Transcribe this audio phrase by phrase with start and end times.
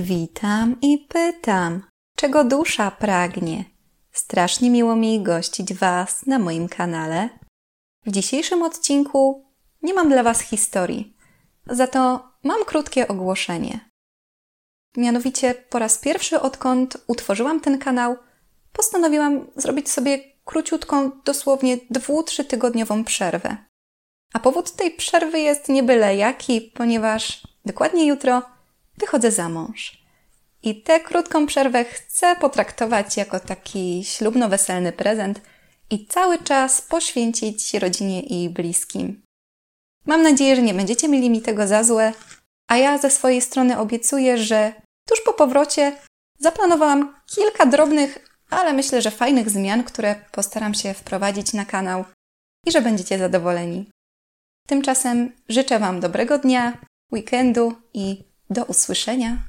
[0.00, 1.82] Witam i pytam,
[2.16, 3.64] czego dusza pragnie.
[4.12, 7.28] Strasznie miło mi gościć Was na moim kanale.
[8.06, 9.44] W dzisiejszym odcinku
[9.82, 11.16] nie mam dla Was historii,
[11.66, 13.90] za to mam krótkie ogłoszenie.
[14.96, 18.16] Mianowicie po raz pierwszy odkąd utworzyłam ten kanał,
[18.72, 23.56] postanowiłam zrobić sobie króciutką, dosłownie dwu-trzy tygodniową przerwę.
[24.32, 28.55] A powód tej przerwy jest nie byle jaki, ponieważ dokładnie jutro
[28.98, 30.06] wychodzę za mąż.
[30.62, 35.40] I tę krótką przerwę chcę potraktować jako taki ślubno-weselny prezent
[35.90, 39.22] i cały czas poświęcić rodzinie i bliskim.
[40.06, 42.12] Mam nadzieję, że nie będziecie mieli mi tego za złe,
[42.68, 44.72] a ja ze swojej strony obiecuję, że
[45.08, 45.96] tuż po powrocie
[46.38, 48.18] zaplanowałam kilka drobnych,
[48.50, 52.04] ale myślę, że fajnych zmian, które postaram się wprowadzić na kanał
[52.66, 53.90] i że będziecie zadowoleni.
[54.66, 56.78] Tymczasem życzę Wam dobrego dnia,
[57.12, 59.42] weekendu i do usłyszenia